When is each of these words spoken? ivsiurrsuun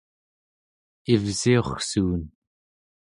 ivsiurrsuun 1.13 2.21